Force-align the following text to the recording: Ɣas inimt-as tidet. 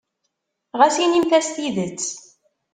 Ɣas 0.79 0.95
inimt-as 1.03 1.47
tidet. 1.55 2.05